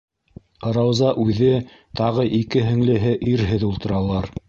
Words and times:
Рауза 0.77 1.11
үҙе, 1.25 1.51
тағы 2.01 2.27
ике 2.41 2.67
һеңлеһе 2.73 3.17
ирһеҙ 3.37 3.73
ултыралар. 3.73 4.37